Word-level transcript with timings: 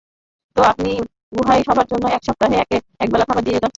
তো, 0.57 0.61
আপনি 0.63 0.91
গুহায় 1.35 1.63
সবার 1.63 1.87
জন্য 1.87 2.05
এক 2.07 2.21
সপ্তাহের 2.23 2.63
একবেলার 2.99 3.27
খাবার 3.27 3.43
নিয়ে 3.43 3.55
যাচ্ছেন। 3.55 3.69